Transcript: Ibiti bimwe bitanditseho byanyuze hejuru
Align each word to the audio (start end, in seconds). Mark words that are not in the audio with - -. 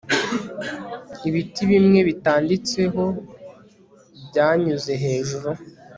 Ibiti 1.27 1.61
bimwe 1.71 1.99
bitanditseho 2.09 3.03
byanyuze 4.27 4.93
hejuru 5.03 5.49